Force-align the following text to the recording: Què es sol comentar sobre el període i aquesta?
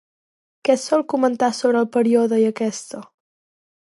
Què 0.67 0.71
es 0.75 0.85
sol 0.91 1.03
comentar 1.15 1.51
sobre 1.59 1.83
el 1.85 1.89
període 1.99 2.41
i 2.45 2.49
aquesta? 2.53 3.05